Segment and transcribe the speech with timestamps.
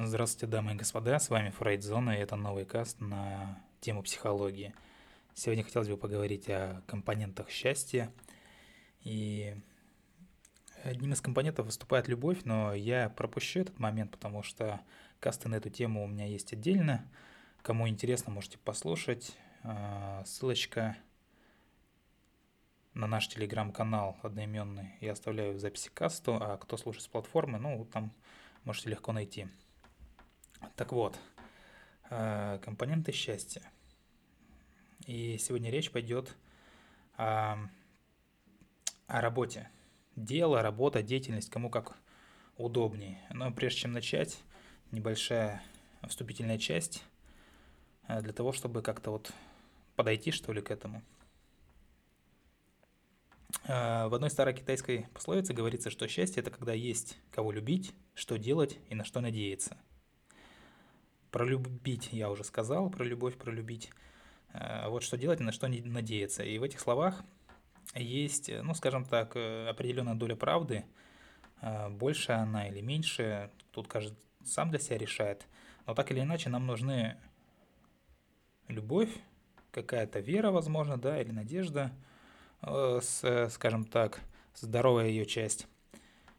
[0.00, 4.72] Здравствуйте, дамы и господа, с вами Фрейдзона, и это новый каст на тему психологии.
[5.34, 8.12] Сегодня хотелось бы поговорить о компонентах счастья.
[9.02, 9.56] И
[10.84, 14.80] одним из компонентов выступает любовь, но я пропущу этот момент, потому что
[15.18, 17.04] касты на эту тему у меня есть отдельно.
[17.62, 19.36] Кому интересно, можете послушать.
[19.64, 20.96] А, ссылочка
[22.94, 27.84] на наш телеграм-канал одноименный я оставляю в записи касту, а кто слушает с платформы, ну,
[27.84, 28.12] там
[28.62, 29.48] можете легко найти.
[30.76, 31.18] Так вот,
[32.10, 33.62] э, компоненты счастья.
[35.06, 36.36] И сегодня речь пойдет
[37.16, 37.58] о,
[39.06, 39.68] о работе.
[40.16, 41.96] Дело, работа, деятельность, кому как
[42.56, 43.18] удобнее.
[43.30, 44.38] Но прежде чем начать,
[44.90, 45.62] небольшая
[46.06, 47.02] вступительная часть
[48.06, 49.32] э, для того, чтобы как-то вот
[49.96, 51.02] подойти, что ли, к этому.
[53.64, 58.36] Э, в одной старой китайской пословице говорится, что счастье– это когда есть кого любить, что
[58.38, 59.76] делать и на что надеяться–
[61.30, 63.90] про любить я уже сказал, про любовь, про любить.
[64.52, 66.42] Э, вот что делать на что надеяться.
[66.42, 67.22] И в этих словах
[67.94, 70.84] есть, ну, скажем так, э, определенная доля правды.
[71.60, 75.46] Э, больше она или меньше, тут каждый сам для себя решает.
[75.86, 77.16] Но так или иначе нам нужны
[78.68, 79.10] любовь,
[79.70, 81.92] какая-то вера, возможно, да, или надежда,
[82.62, 84.20] с, скажем так,
[84.54, 85.66] здоровая ее часть.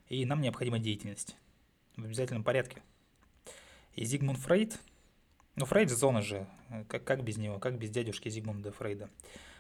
[0.08, 1.36] И нам необходима деятельность
[1.96, 2.82] в обязательном порядке.
[4.00, 4.80] И Зигмунд Фрейд,
[5.58, 6.48] ну Фрейд зона же,
[6.88, 9.10] как, как без него, как без дядюшки Зигмунда Фрейда,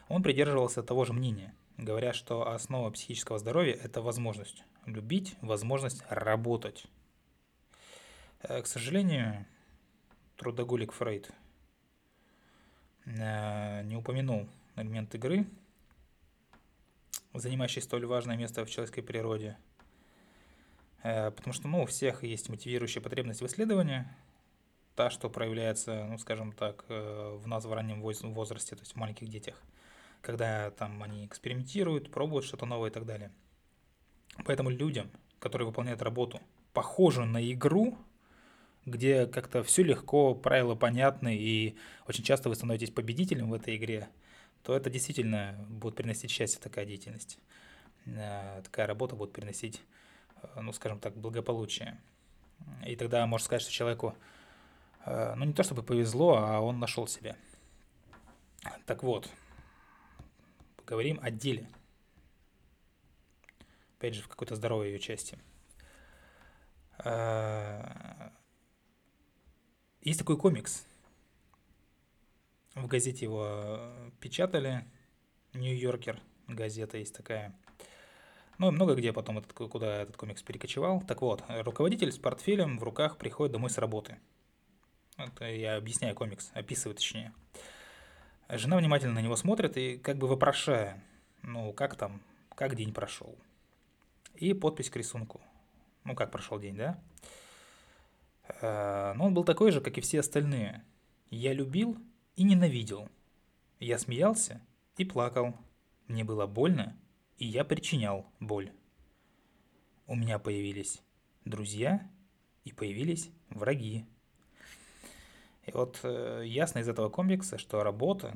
[0.07, 6.85] он придерживался того же мнения, говоря, что основа психического здоровья– это возможность любить, возможность работать.
[8.41, 9.45] Э, к сожалению,
[10.37, 11.29] трудоголик Фрейд
[13.07, 15.47] э, не упомянул элемент игры,
[17.33, 19.57] занимающий столь важное место в человеческой природе,
[21.03, 24.07] э, потому что ну, у всех есть мотивирующая потребность в исследовании–
[25.00, 28.95] та, что проявляется, ну, скажем так, э, в нас в раннем возрасте, то есть в
[28.98, 29.55] маленьких детях,
[30.20, 33.32] когда там они экспериментируют, пробуют что-то новое и так далее.
[34.43, 35.09] Поэтому людям,
[35.39, 36.42] которые выполняют работу,
[36.73, 37.98] похожую на игру,
[38.86, 44.09] где как-то все легко, правила понятны, и очень часто вы становитесь победителем в этой игре,
[44.64, 47.39] то это действительно будет приносить счастье такая деятельность.
[48.05, 49.82] Э, такая работа будет приносить,
[50.43, 51.98] э, ну, скажем так, благополучие.
[52.86, 54.14] И тогда можно сказать, что человеку
[55.05, 57.36] ну, не то чтобы повезло, а он нашел себя.
[58.86, 59.30] Так вот,
[60.76, 61.67] поговорим о деле.
[63.98, 65.38] Опять же, в какой-то здоровой ее части.
[67.04, 68.30] Э,
[70.02, 70.86] есть такой комикс.
[72.76, 74.86] В газете его печатали.
[75.54, 77.54] Нью-Йоркер газета есть такая.
[78.58, 81.02] Ну, много где потом этот, куда этот комикс перекочевал.
[81.02, 84.20] Так вот, руководитель с портфелем в руках приходит домой с работы–
[85.25, 87.33] это я объясняю комикс, описываю точнее.
[88.49, 91.03] Жена внимательно на него смотрит и как бы вопрошая,
[91.43, 92.21] ну, как там,
[92.55, 93.37] как день прошел.
[94.35, 95.41] И подпись к рисунку.
[96.03, 96.99] Ну, как прошел день, да?
[98.61, 100.83] Э, но он был такой же, как и все остальные.
[101.29, 101.97] Я любил
[102.35, 103.09] и ненавидел.
[103.79, 104.61] Я смеялся
[104.97, 105.55] и плакал.
[106.08, 106.97] Мне было больно,
[107.37, 108.71] и я причинял боль.
[110.08, 111.03] У меня появились
[111.45, 112.09] друзья
[112.63, 114.05] и появились враги.
[115.69, 118.35] И вот э, ясно из этого комикса, что работа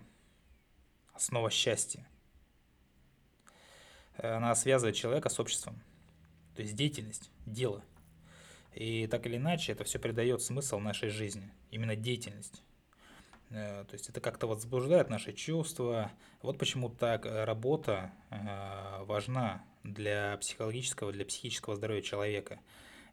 [1.14, 2.08] –основа счастья.
[4.18, 5.82] Э, она связывает человека с обществом.
[6.56, 7.84] То есть деятельность, дело.
[8.76, 11.52] И так или иначе это все придает смысл нашей жизни.
[11.72, 12.62] Именно деятельность.
[13.50, 16.12] Э, то есть это как-то возбуждает наши чувства.
[16.44, 22.60] Вот почему так э, работа э, важна для психологического, для психического здоровья человека.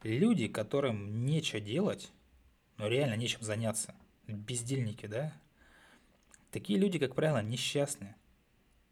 [0.03, 2.11] Люди, которым нечего делать,
[2.77, 3.95] но реально нечем заняться–
[4.33, 5.33] бездельники, да?
[6.51, 8.15] Такие люди, как правило, несчастны.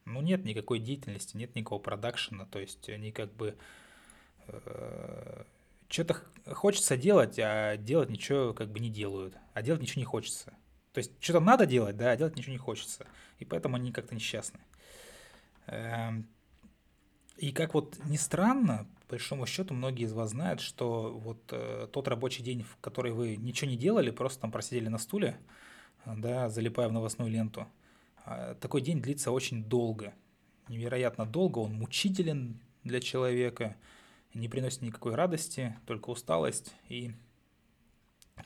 [0.05, 3.55] Ну, нет никакой деятельности, нет никакого продакшена, то есть они как бы
[4.47, 5.43] э,
[5.87, 10.53] что-то хочется делать, а делать ничего как бы не делают, а делать ничего не хочется.
[10.93, 13.05] То есть что-то надо делать, да, а делать ничего не хочется.
[13.37, 14.59] И поэтому они как-то несчастны.
[15.67, 16.27] Эм,
[17.37, 22.07] и как вот ни странно, большому счету, многие из вас знают, что вот э, тот
[22.07, 25.39] рабочий день, в который вы ничего не делали, просто там просидели на стуле,
[26.05, 27.67] да, залипая в новостную ленту,
[28.25, 30.13] э, такой день длится очень долго,
[30.67, 33.75] невероятно долго, он мучителен для человека,
[34.33, 37.11] не приносит никакой радости, только усталость и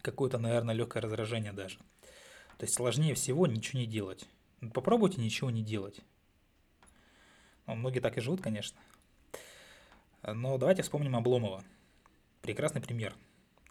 [0.01, 1.77] какое-то, наверное, легкое раздражение даже.
[2.57, 4.25] То есть сложнее всего ничего не делать.
[4.73, 5.99] Попробуйте ничего не делать.
[7.67, 8.79] Ну, многие так и живут, конечно.
[10.25, 11.63] Но давайте вспомним Обломова.
[12.41, 13.15] Прекрасный пример.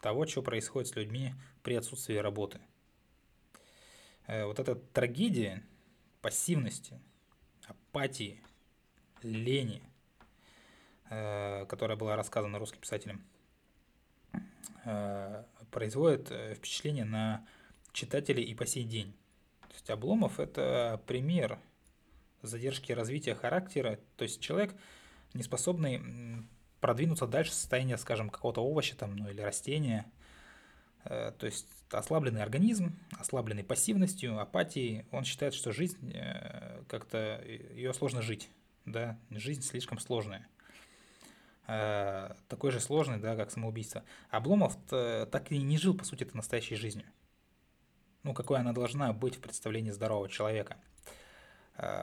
[0.01, 1.33] того, что происходит с людьми
[1.63, 2.59] при отсутствии работы.
[4.27, 5.63] Э, вот эта трагедия
[6.21, 6.99] пассивности,
[7.65, 8.43] апатии,
[9.21, 9.81] лени,
[11.09, 13.23] э, которая была рассказана русским писателем,
[14.83, 16.27] э, производит
[16.57, 17.47] впечатление на
[17.93, 19.13] читателей и по сей день.
[19.69, 21.59] То есть Обломов– это пример
[22.41, 24.75] задержки развития характера, то есть человек,
[25.33, 26.42] не способный
[26.83, 30.05] продвинуться дальше состояния, скажем, какого-то овоща там, ну, или растения.
[31.05, 37.93] Э, то есть ослабленный организм, ослабленный пассивностью, апатией, он считает, что жизнь э, как-то, ее
[37.93, 38.49] сложно жить,
[38.83, 40.45] да, жизнь слишком сложная.
[41.67, 44.03] Э, такой же сложный, да, как самоубийство.
[44.29, 47.05] Обломов так и не жил, по сути, это настоящей жизнью.
[48.23, 50.75] Ну, какой она должна быть в представлении здорового человека.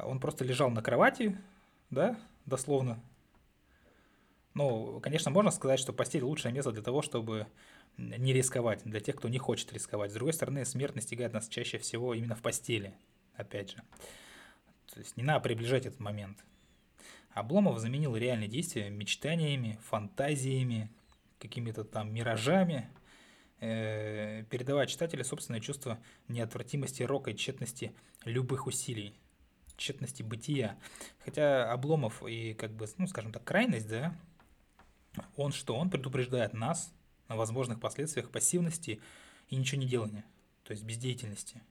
[0.05, 1.39] Он просто лежал на кровати,
[1.91, 2.99] да, дословно,
[4.55, 7.47] ну, конечно, можно сказать, что постель лучшее место для того, чтобы
[7.97, 10.11] не рисковать, для тех, кто не хочет рисковать.
[10.11, 12.95] С другой стороны, смерть настигает нас чаще всего именно в постели,
[13.35, 13.77] опять же.
[14.93, 16.45] То есть не надо приближать этот момент.
[17.31, 20.91] Обломов заменил реальные действия мечтаниями, фантазиями,
[21.39, 22.91] какими-то там миражами,
[23.61, 27.95] э, передавая читателю собственное чувство неотвратимости рока и тщетности
[28.25, 29.15] любых усилий,
[29.77, 30.77] тщетности бытия.
[31.25, 34.17] Хотя Обломов и, как бы, ну, скажем так, крайность, да,
[35.37, 35.77] он что?
[35.77, 36.93] Он предупреждает нас
[37.29, 39.01] о возможных последствиях пассивности
[39.49, 40.25] и ничего не делания,
[40.65, 41.63] то есть бездеятельности,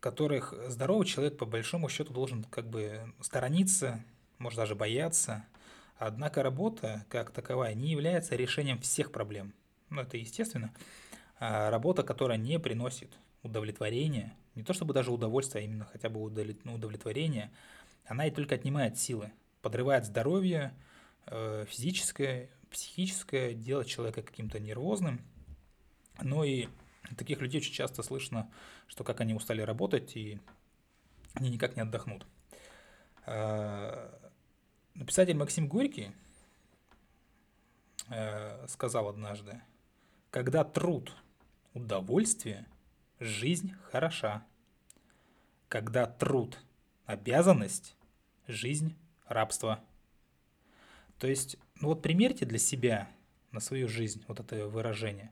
[0.00, 4.02] которых здоровый человек по большому счету должен как бы сторониться,
[4.38, 5.44] может даже бояться.
[5.98, 9.52] Однако работа как таковая не является решением всех проблем.
[9.90, 10.72] Ну, это естественно.
[11.38, 13.10] А работа, которая не приносит
[13.42, 17.50] удовлетворения, не то чтобы даже удовольствие, а именно хотя бы удовлетворение,
[18.06, 19.30] она и только отнимает силы,
[19.62, 20.74] подрывает здоровье,
[21.68, 25.20] физическое, психическое, делать человека каким-то нервозным.
[26.20, 26.68] Но и
[27.16, 28.50] таких людей очень часто слышно,
[28.86, 30.40] что как они устали работать и
[31.34, 32.26] они никак не отдохнут.
[33.26, 34.10] Э,
[35.06, 36.12] писатель Максим Горький
[38.08, 39.60] э, сказал однажды,
[40.30, 41.14] когда труд–
[41.74, 42.66] удовольствие,
[43.20, 44.44] жизнь хороша.
[45.68, 46.58] Когда труд–
[47.06, 47.96] обязанность,
[48.46, 48.96] жизнь–
[49.26, 49.84] рабство–
[51.20, 53.08] то есть, ну вот примерьте для себя
[53.52, 55.30] на свою жизнь вот это выражение.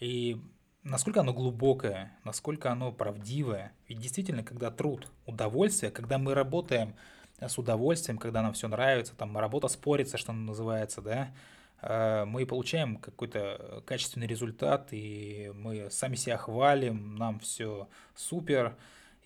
[0.00, 0.40] И
[0.82, 3.72] насколько оно глубокое, насколько оно правдивое.
[3.88, 6.94] Ведь действительно, когда труд, удовольствие, когда мы работаем
[7.38, 11.34] с удовольствием, когда нам все нравится, там работа спорится, что называется, да,
[11.82, 18.76] э, мы получаем какой-то качественный результат, и мы сами себя хвалим, нам все супер,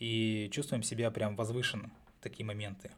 [0.00, 2.90] и чувствуем себя прям возвышенно в такие моменты.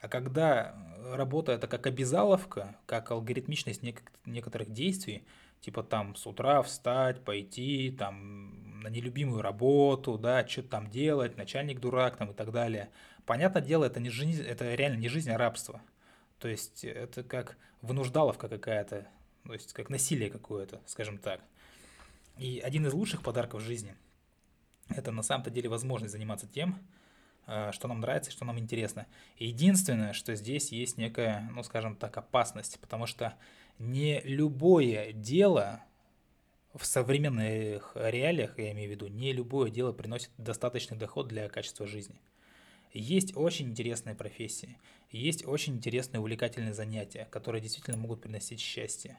[0.00, 0.76] А когда
[1.12, 3.82] работа это как обязаловка, как алгоритмичность
[4.26, 5.26] некоторых действий,
[5.60, 11.80] типа там с утра встать, пойти, там на нелюбимую работу, да, что-то там делать, начальник
[11.80, 12.90] дурак там и так далее.
[13.26, 15.82] Понятное дело, это, не жизнь, это реально не жизнь, а рабство.
[16.38, 19.08] То есть это как вынуждаловка какая-то,
[19.44, 21.40] то есть как насилие какое-то, скажем так.
[22.36, 23.96] И один из лучших подарков жизни–
[24.88, 26.97] это на самом-то деле возможность заниматься тем, Э,
[27.72, 29.06] что нам нравится, что нам интересно.
[29.38, 33.34] Единственное, что здесь есть некая, ну скажем так, опасность, потому что
[33.78, 35.82] не любое дело
[36.74, 41.86] в современных реалиях, я имею в виду, не любое дело приносит достаточный доход для качества
[41.86, 42.20] жизни.
[42.92, 44.78] Есть очень интересные профессии,
[45.10, 49.18] есть очень интересные увлекательные занятия, которые действительно могут приносить счастье.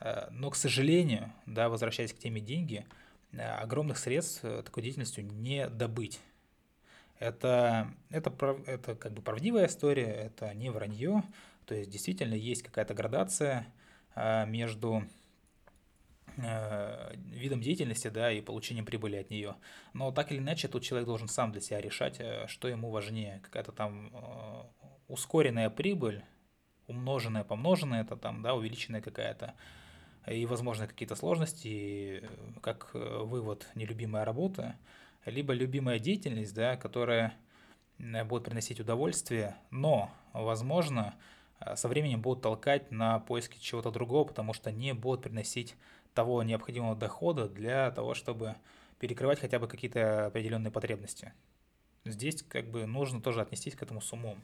[0.00, 2.86] Э, но, к сожалению, да, возвращаясь к теме деньги,
[3.32, 6.20] э, огромных средств такой деятельностью не добыть.
[7.20, 8.32] Это, это,
[8.66, 11.22] это как бы правдивая история, это не вранье.
[11.66, 13.66] То есть действительно есть какая-то градация
[14.14, 15.04] а, между
[16.38, 19.56] э, видом деятельности, да, и получением прибыли от нее.
[19.92, 23.40] Но так или иначе, тут человек должен сам для себя решать, э, что ему важнее.
[23.44, 24.62] Какая-то там э,
[25.08, 26.24] ускоренная прибыль,
[26.86, 29.54] умноженная, помноженная, это там, да, увеличенная какая-то,
[30.26, 32.26] и, возможно, какие-то сложности,
[32.62, 34.76] как вывод, нелюбимая работа–
[35.24, 37.34] либо любимая деятельность, да, которая
[37.98, 41.14] будет приносить удовольствие, но, возможно,
[41.60, 45.76] э, со временем будут толкать на поиски чего-то другого, потому что не будут приносить
[46.14, 48.56] того необходимого дохода для того, чтобы
[48.98, 51.32] перекрывать хотя бы какие-то определенные потребности.
[52.04, 54.40] Здесь как бы нужно тоже отнестись к этому с умом.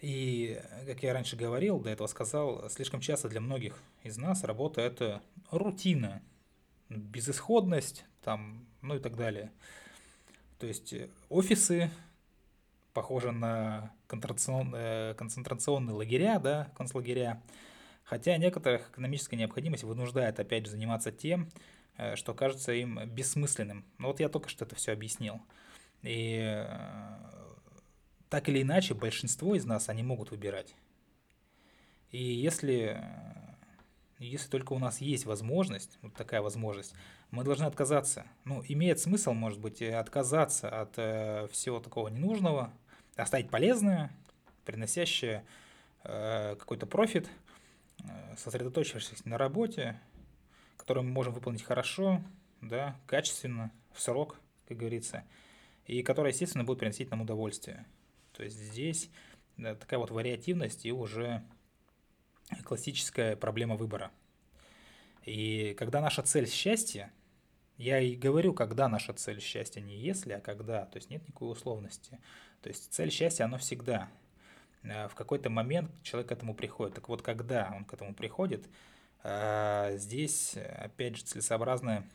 [0.00, 4.80] И, как я раньше говорил, до этого сказал, слишком часто для многих из нас работа–
[4.82, 6.22] это рутина,
[6.90, 9.52] безысходность, там, ну и так далее.
[10.58, 11.90] То есть э, офисы
[12.92, 17.42] похожи на концентрационные, концентрационные лагеря, да, концлагеря,
[18.04, 21.48] Хотя некоторых экономическая необходимость вынуждает опять же заниматься тем,
[21.96, 23.84] э, что кажется им бессмысленным.
[23.98, 25.40] Ну вот я только что это все объяснил.
[26.02, 27.16] И э,
[28.28, 30.74] так или иначе большинство из нас они могут выбирать.
[32.10, 33.02] И если,
[34.18, 36.94] если только у нас есть возможность, вот такая возможность,
[37.30, 38.26] мы должны отказаться.
[38.44, 42.72] Ну, имеет смысл, может быть, отказаться от э, всего такого ненужного,
[43.16, 44.10] оставить полезное,
[44.64, 45.44] приносящее
[46.04, 47.28] э, какой-то профит,
[48.02, 50.00] э, сосредоточившись на работе,
[50.76, 52.22] которую мы можем выполнить хорошо,
[52.60, 55.24] да, качественно, в срок, как говорится,
[55.86, 57.86] и которая, естественно, будет приносить нам удовольствие.
[58.32, 59.10] То есть здесь
[59.56, 61.42] да, такая вот вариативность и уже
[62.62, 64.10] классическая проблема выбора.
[65.24, 67.10] И когда наша цель счастье,
[67.76, 71.50] я и говорю, когда наша цель счастья, не если, а когда, то есть нет никакой
[71.50, 72.18] условности.
[72.62, 74.08] То есть цель счастья, оно всегда.
[74.82, 76.94] Э, в какой-то момент человек к этому приходит.
[76.94, 78.66] Так вот, когда он к этому приходит,
[79.22, 82.06] э, здесь, опять же, целесообразно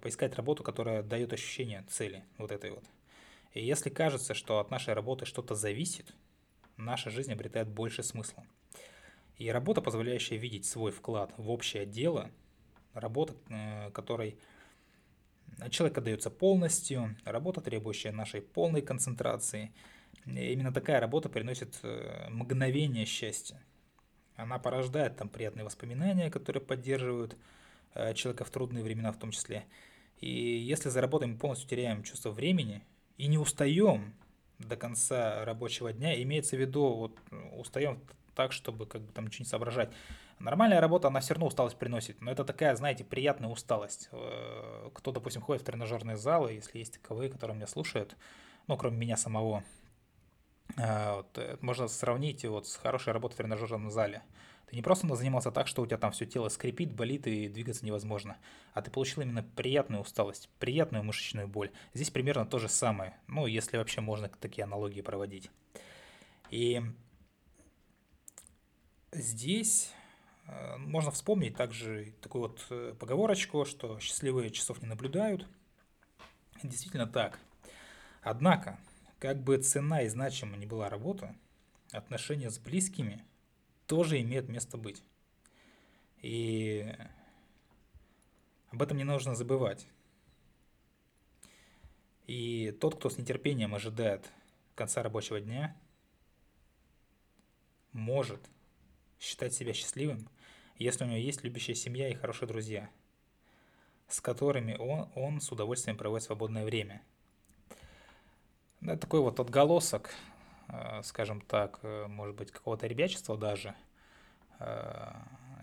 [0.00, 2.84] поискать работу, которая дает ощущение цели вот этой вот.
[3.52, 6.14] И если кажется, что от нашей работы что-то зависит,
[6.76, 8.44] наша жизнь обретает больше смысла.
[9.38, 12.30] И работа, позволяющая видеть свой вклад в общее дело,
[12.92, 14.38] работа, э, которой
[15.70, 19.72] человек отдается полностью, работа, требующая нашей полной концентрации.
[20.26, 23.62] И именно такая работа приносит э, мгновение счастья.
[24.34, 27.36] Она порождает там приятные воспоминания, которые поддерживают
[27.94, 29.66] э, человека в трудные времена в том числе.
[30.20, 32.84] И если за работой мы полностью теряем чувство времени
[33.16, 34.14] и не устаем
[34.58, 37.18] до конца рабочего дня, имеется в виду, вот
[37.56, 38.00] устаем
[38.38, 39.90] так, чтобы как бы там ничего не соображать.
[40.38, 44.08] Нормальная работа, она все равно усталость приносит, но это такая, знаете, приятная усталость.
[44.12, 48.16] Э, кто, допустим, ходит в тренажерные залы, если есть таковые, которые меня слушают,
[48.68, 49.64] ну, кроме меня самого,
[50.76, 54.22] э, вот, э, можно сравнить вот с хорошей работой в тренажерном зале.
[54.70, 57.84] Ты не просто занимался так, что у тебя там все тело скрипит, болит и двигаться
[57.84, 58.36] невозможно,
[58.72, 61.72] а ты получил именно приятную усталость, приятную мышечную боль.
[61.92, 65.50] Здесь примерно то же самое, ну, если вообще можно такие аналогии проводить.
[66.50, 66.80] И
[69.12, 69.90] Здесь
[70.46, 75.46] э, можно вспомнить также такую вот э, поговорочку, что счастливые часов не наблюдают.
[76.62, 77.38] Действительно так.
[78.20, 78.78] Однако,
[79.18, 81.34] как бы цена и значима не была работа,
[81.90, 83.24] отношения с близкими
[83.86, 85.02] тоже имеют место быть.
[86.20, 86.94] И
[88.70, 89.86] об этом не нужно забывать.
[92.26, 94.30] И тот, кто с нетерпением ожидает
[94.74, 95.74] конца рабочего дня,
[97.92, 98.42] может–
[99.18, 100.28] считать себя счастливым,
[100.76, 102.88] если у него есть любящая семья и хорошие друзья,
[104.06, 107.02] с которыми он, он с удовольствием проводит свободное время.
[108.80, 110.10] Да, такой вот отголосок,
[110.68, 113.74] э, скажем так, э, может быть, какого-то ребячества даже.
[114.60, 115.14] Э,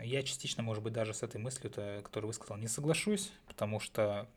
[0.04, 1.72] я частично, может быть, даже с этой мыслью,
[2.04, 4.28] которую высказал, не соглашусь, потому что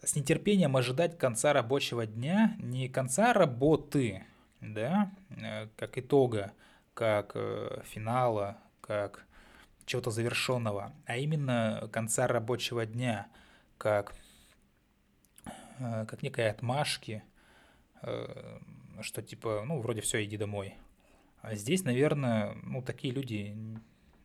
[0.00, 4.24] с нетерпением ожидать конца рабочего дня, не конца работы,
[4.60, 5.10] да,
[5.76, 6.52] как итога,
[6.98, 9.24] как э, финала, как
[9.86, 13.28] чего-то завершенного, а именно конца рабочего дня,
[13.78, 14.12] как,
[15.78, 17.22] э, как некой отмашки,
[18.02, 18.58] э,
[19.00, 20.74] что типа, ну, вроде все, иди домой.
[21.40, 23.56] А здесь, наверное, ну, такие люди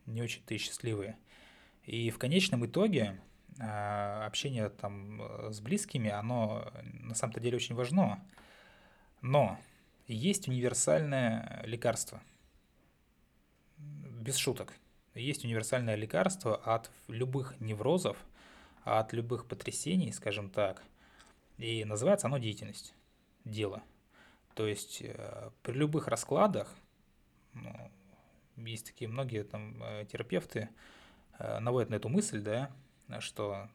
[0.07, 1.15] не очень-то и счастливые.
[1.83, 3.21] И в конечном итоге
[3.59, 8.19] общение там с близкими, оно на самом-то деле очень важно.
[9.21, 9.59] Но
[10.07, 12.19] есть универсальное лекарство–
[14.23, 14.73] без шуток.
[15.13, 18.17] Есть универсальное лекарство от любых неврозов,
[18.83, 20.81] от любых потрясений, скажем так.
[21.57, 22.95] И называется оно деятельность,
[23.45, 23.83] дело.
[24.55, 26.73] То есть э, при любых раскладах,
[27.53, 27.91] ну,
[28.55, 30.69] есть такие многие там э, терапевты,
[31.37, 32.71] э, наводят на эту мысль, да,
[33.19, 33.69] что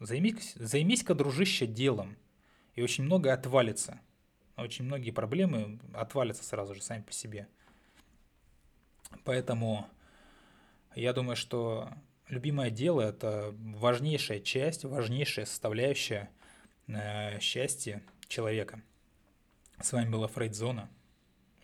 [0.00, 2.16] займись, займись-ка, дружище, делом,
[2.74, 4.00] и очень многое отвалится.
[4.56, 7.46] Очень многие проблемы отвалятся сразу же сами по себе.
[9.24, 9.88] Поэтому
[10.94, 11.90] я думаю, что
[12.28, 16.30] любимое дело– это важнейшая часть, важнейшая составляющая
[16.86, 18.82] э, счастья человека.
[19.80, 20.88] С вами была Фрейдзона.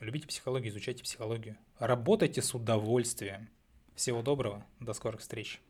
[0.00, 1.56] Любите психологию, изучайте психологию.
[1.78, 3.48] Работайте с удовольствием.
[3.94, 5.60] Всего доброго, до скорых встреч.